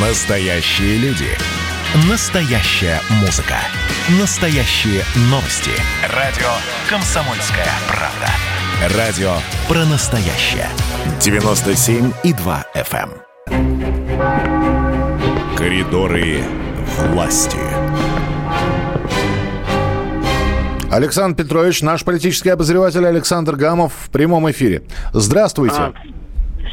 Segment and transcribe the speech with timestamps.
[0.00, 1.26] Настоящие люди.
[2.08, 3.56] Настоящая музыка.
[4.20, 5.72] Настоящие новости.
[6.14, 6.46] Радио
[6.88, 8.96] «Комсомольская правда».
[8.96, 9.32] Радио
[9.66, 10.68] про настоящее.
[11.18, 13.10] 97,2 FM.
[13.50, 13.86] эм.
[15.56, 16.44] Коридоры
[17.10, 17.58] власти.
[20.92, 24.84] Александр Петрович, наш политический обозреватель Александр Гамов в прямом эфире.
[25.12, 25.76] Здравствуйте.
[25.76, 25.92] А,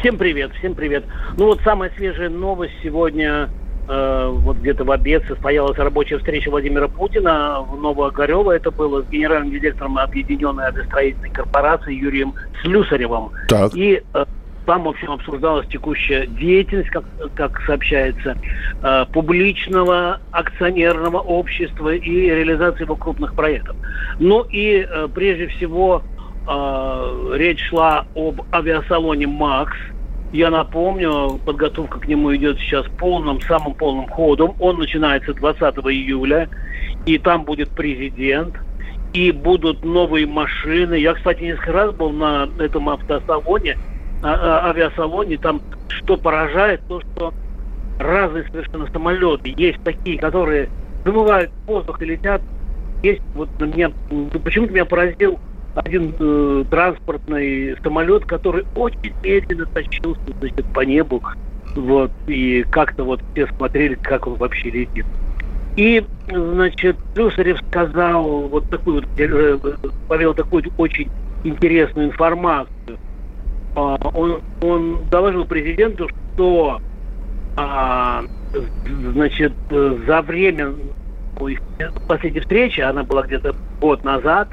[0.00, 1.04] всем привет, всем привет.
[1.36, 3.48] Ну вот самая свежая новость сегодня,
[3.88, 8.52] э, вот где-то в обед состоялась рабочая встреча Владимира Путина в Новоогарево.
[8.52, 13.30] Это было с генеральным директором Объединенной авиастроительной корпорации Юрием Слюсаревым.
[13.48, 13.74] Так.
[13.74, 14.24] И э,
[14.66, 18.36] там, в общем, обсуждалась текущая деятельность, как, как сообщается,
[18.82, 23.76] э, публичного акционерного общества и реализации его крупных проектов.
[24.18, 26.02] Ну и э, прежде всего
[26.46, 29.76] э, речь шла об авиасалоне «Макс».
[30.32, 34.54] Я напомню, подготовка к нему идет сейчас полным, самым полным ходом.
[34.58, 36.48] Он начинается 20 июля,
[37.06, 38.54] и там будет президент,
[39.12, 40.94] и будут новые машины.
[40.94, 43.78] Я, кстати, несколько раз был на этом автосалоне,
[44.22, 45.38] а- а- авиасалоне.
[45.38, 47.32] Там что поражает, то, что
[47.98, 49.54] разные совершенно самолеты.
[49.56, 50.68] Есть такие, которые
[51.04, 52.42] вымывают воздух и летят.
[53.02, 55.38] Есть вот меня, ну, почему-то меня поразил
[55.76, 61.22] один э, транспортный самолет, который очень медленно тащился значит, по небу.
[61.74, 65.04] Вот, и как-то вот все смотрели, как он вообще летит.
[65.76, 69.58] И, значит, Слюсарев сказал вот такую э,
[70.08, 71.10] повел такую очень
[71.44, 72.98] интересную информацию.
[73.74, 76.80] А, Он, он доложил президенту, что
[77.56, 78.24] а,
[79.12, 80.72] значит, за время
[81.46, 81.60] их
[82.08, 84.48] последней встречи, она была где-то год назад,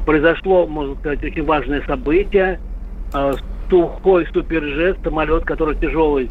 [0.00, 2.58] произошло, можно сказать, очень важное событие.
[3.12, 3.34] А,
[3.68, 6.30] Сухой суперджет, самолет, который тяжелый,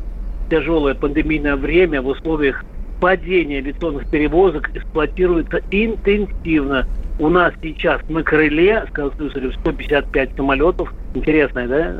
[0.50, 2.64] тяжелое пандемийное время в условиях
[3.02, 6.88] падения авиационных перевозок эксплуатируется интенсивно.
[7.20, 8.86] У нас сейчас на крыле,
[9.18, 10.94] Слюсарев, 155 самолетов.
[11.14, 11.94] Интересный, да,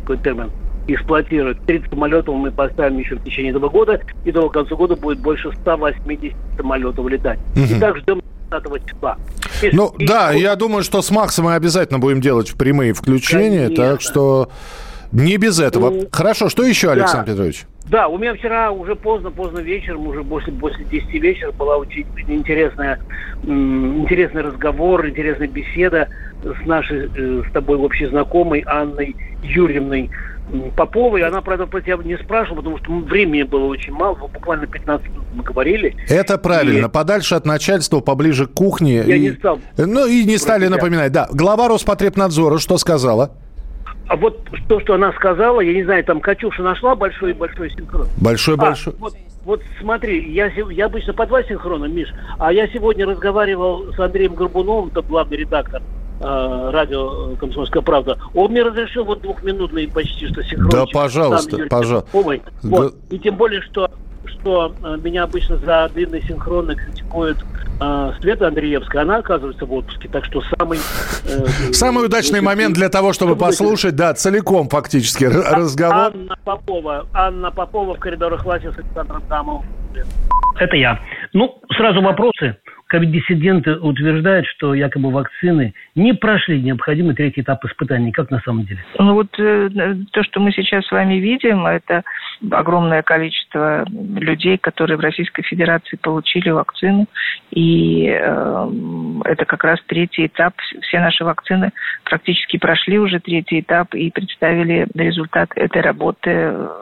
[0.00, 0.50] такой термин
[0.88, 1.60] эксплуатируют.
[1.66, 5.52] 30 самолетов мы поставим еще в течение этого года, и до конца года будет больше
[5.52, 7.38] 180 самолетов летать.
[7.54, 7.78] Мгм.
[7.78, 9.16] Итак, ждем 20 числа.
[9.72, 13.84] Ну и- да, я думаю, что с Максом мы обязательно будем делать прямые включения, Конечно.
[13.90, 14.50] так что
[15.12, 15.90] не без этого.
[15.90, 17.32] Ну, Хорошо, что еще, Александр да.
[17.32, 17.64] Петрович?
[17.88, 22.06] Да, у меня вчера уже поздно, поздно вечером, уже после, после 10 вечера была очень
[22.28, 23.00] интересная,
[23.42, 26.08] интересный разговор, интересная беседа
[26.44, 30.10] с нашей, э, с тобой общей знакомой Анной Юрьевной
[30.76, 31.22] Поповой.
[31.22, 35.24] Она, правда, про тебя не спрашивала, потому что времени было очень мало, буквально 15 минут
[35.34, 35.94] мы говорили.
[36.08, 36.86] Это правильно.
[36.86, 38.96] И- Подальше от начальства, поближе к кухне.
[39.06, 40.76] Я И- не стал Ну и не стали тебя.
[40.76, 41.12] напоминать.
[41.12, 43.30] Да, глава Роспотребнадзора что сказала?
[44.10, 48.08] А вот то, что она сказала, я не знаю, там Катюша нашла большой-большой синхрон.
[48.16, 48.92] Большой-большой.
[48.94, 53.92] А, вот, вот смотри, я, я обычно по два синхрона, Миш, а я сегодня разговаривал
[53.94, 55.80] с Андреем Горбуновым, это главный редактор
[56.20, 58.18] э, радио э, «Комсомольская правда».
[58.34, 60.70] Он мне разрешил вот двухминутный почти что синхрон.
[60.70, 62.42] Да, пожалуйста, пожалуйста.
[62.64, 62.96] Вот.
[63.10, 63.88] И тем более, что
[64.30, 67.36] что э, меня обычно за длинный синхронно критикует
[67.80, 70.78] э, Света Андреевская, она оказывается в отпуске, так что самый...
[70.78, 76.12] э, Самый удачный э, момент для того, чтобы послушать, да, целиком фактически А- разговор.
[76.14, 77.06] Анна Попова.
[77.12, 79.64] Анна Попова в коридорах власти с Александром Дамовым.
[80.58, 81.00] Это я.
[81.32, 82.56] Ну, сразу вопросы.
[82.90, 88.10] Ковид-диссиденты утверждают, что якобы вакцины не прошли необходимый третий этап испытаний.
[88.10, 88.80] Как на самом деле?
[88.98, 89.70] Ну вот э,
[90.10, 92.02] то, что мы сейчас с вами видим, это
[92.50, 97.06] огромное количество людей, которые в Российской Федерации получили вакцину.
[97.52, 98.70] И э,
[99.24, 100.54] это как раз третий этап.
[100.82, 101.70] Все наши вакцины
[102.02, 106.30] практически прошли уже третий этап и представили результат этой работы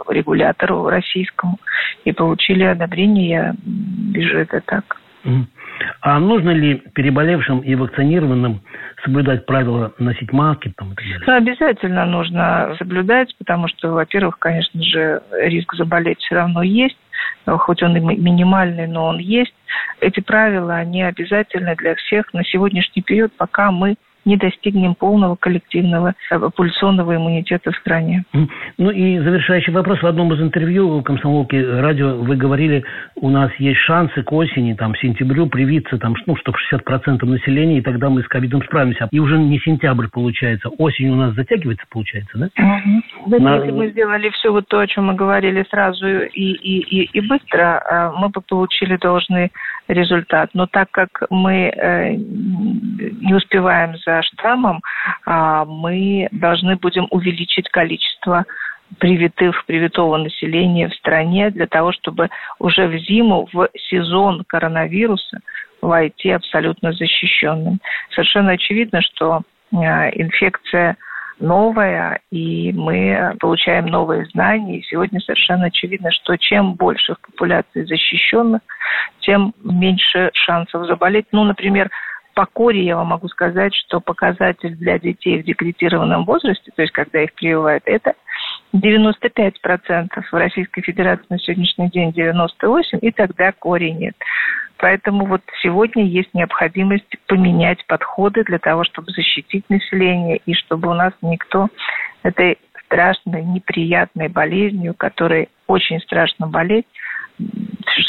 [0.09, 1.59] регулятору российскому.
[2.07, 3.29] И получили одобрение.
[3.29, 3.55] Я
[4.11, 4.99] вижу это так.
[5.25, 5.49] Мгм.
[6.01, 8.63] А нужно ли переболевшим и вакцинированным
[9.05, 11.25] соблюдать правила носить маски там, и так далее?
[11.27, 16.99] Ну, обязательно нужно соблюдать, потому что, во-первых, конечно же, риск заболеть все равно есть,
[17.47, 19.55] хоть он и ми- минимальный, но он есть.
[20.01, 23.97] Эти правила, они обязательны для всех на сегодняшний период, пока мы
[24.29, 28.25] не достигнем полного коллективного э, популяционного иммунитета в стране.
[28.77, 30.03] Ну и завершающий вопрос.
[30.03, 32.85] В одном из интервью комсомолки радио вы говорили,
[33.17, 37.83] у нас есть шансы к осени, там, сентябрю привиться, там, ну, чтобы 60% населения, и
[37.83, 39.09] тогда мы с ковидом справимся.
[39.11, 40.69] И уже не сентябрь получается.
[40.69, 42.49] Осень у нас затягивается, получается, да?
[43.27, 46.79] Да, На- Если мы сделали все вот то, о чем мы говорили сразу и, и,
[46.81, 49.51] и, и быстро, э, мы бы получили должный
[49.89, 50.51] результат.
[50.55, 54.83] Но так как мы э, не успеваем за штаммом,
[55.25, 58.45] а, мы должны будем увеличить количество
[58.99, 65.41] привитых, привитого населения в стране для того, чтобы уже в зиму, в сезон коронавируса
[65.81, 67.81] войти абсолютно защищенным.
[68.11, 69.43] Совершенно очевидно, что
[69.73, 69.77] э,
[70.21, 70.97] инфекция
[71.41, 74.79] новая, и мы получаем новые знания.
[74.79, 78.61] И сегодня совершенно очевидно, что чем больше в популяции защищенных,
[79.21, 81.27] тем меньше шансов заболеть.
[81.33, 81.91] Ну, например,
[82.35, 86.93] по коре я вам могу сказать, что показатель для детей в декретированном возрасте, то есть
[86.93, 88.15] когда их прививают, это
[88.75, 90.09] 95%.
[90.31, 94.15] В Российской Федерации на сегодняшний день 98%, и тогда кори нет.
[94.79, 100.95] Поэтому вот сегодня есть необходимость поменять подходы для того, чтобы защитить население и чтобы у
[100.95, 101.69] нас никто
[102.23, 106.87] этой страшной, неприятной болезнью, которой очень страшно болеть,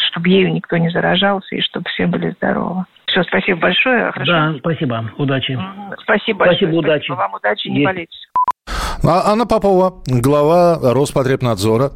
[0.08, 2.86] чтобы ею никто не заражался и чтобы все были здоровы.
[3.08, 4.12] Все, спасибо большое.
[4.12, 4.32] Хорошо.
[4.32, 5.12] Да, спасибо.
[5.18, 5.60] Удачи.
[6.04, 6.58] Спасибо большое.
[6.58, 7.06] Спасибо, удачи.
[7.06, 8.18] Спасибо вам удачи, не болейте.
[9.04, 11.92] А, Анна Попова, глава Роспотребнадзора.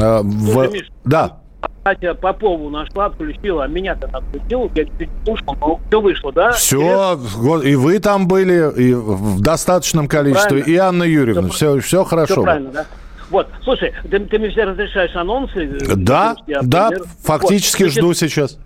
[0.00, 0.72] А, в...
[1.04, 1.45] Да.
[1.86, 4.86] Катя Попова нашла, включила, а меня-то там включила, я
[5.24, 6.50] слушал, но все вышло, да?
[6.50, 7.16] Все,
[7.62, 10.74] и вы там были, и в достаточном количестве, правильно.
[10.74, 12.34] и Анна Юрьевна, все, все, все хорошо.
[12.34, 12.86] Все правильно, да?
[13.30, 15.78] Вот, слушай, ты, ты мне все разрешаешь анонсы?
[15.94, 17.08] Да, я, да, например.
[17.22, 18.58] фактически вот, жду сейчас.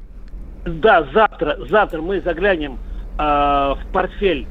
[0.64, 2.78] Да, завтра, завтра мы заглянем
[3.18, 4.46] э, в портфель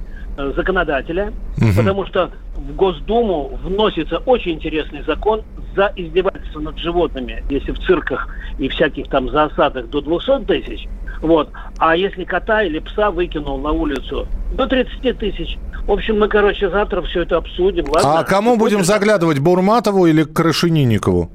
[0.56, 1.74] законодателя, угу.
[1.76, 5.44] потому что в Госдуму вносится очень интересный закон
[5.76, 8.28] за издевательство над животными, если в цирках
[8.58, 10.88] и всяких там засадах до 200 тысяч,
[11.22, 15.58] вот, а если кота или пса выкинул на улицу, до 30 тысяч.
[15.86, 17.86] В общем, мы, короче, завтра все это обсудим.
[17.90, 18.20] Ладно?
[18.20, 21.32] А кому будем заглядывать, Бурматову или Крашенинникову?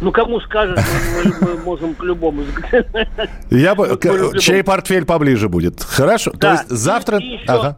[0.00, 0.78] Ну, кому скажешь,
[1.24, 2.42] мы, мы, мы можем к любому
[3.50, 3.98] Я бы,
[4.38, 5.82] чей портфель поближе будет.
[5.82, 6.30] Хорошо.
[6.34, 6.38] Да.
[6.38, 7.18] То есть завтра...
[7.18, 7.76] И еще, ага.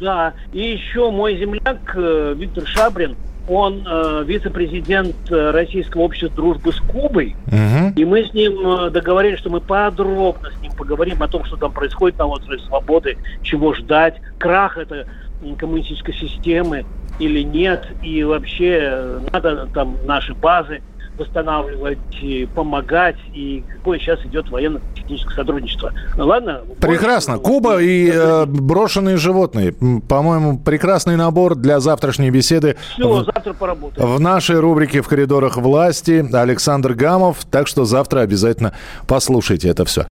[0.00, 3.16] Да, и еще мой земляк э, Виктор Шабрин,
[3.48, 7.34] он э, вице-президент э, Российского общества дружбы с Кубой.
[7.46, 7.94] Угу.
[7.96, 11.56] И мы с ним э, договорились, что мы подробно с ним поговорим о том, что
[11.56, 15.06] там происходит на острове Свободы, чего ждать, крах это
[15.58, 16.84] коммунистической системы
[17.18, 20.82] или нет, и вообще надо там наши базы
[21.18, 21.98] восстанавливать,
[22.54, 25.92] помогать, и какое сейчас идет военно-техническое сотрудничество.
[26.16, 26.62] Ладно?
[26.80, 27.34] Прекрасно.
[27.36, 27.50] Больше...
[27.50, 29.74] Куба и э, брошенные животные.
[30.08, 32.76] По-моему, прекрасный набор для завтрашней беседы.
[32.94, 33.24] Все, в...
[33.24, 34.08] завтра поработаем.
[34.08, 37.44] В нашей рубрике «В коридорах власти» Александр Гамов.
[37.44, 38.72] Так что завтра обязательно
[39.06, 40.06] послушайте это все.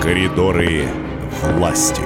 [0.00, 0.84] Коридоры
[1.56, 2.02] власти.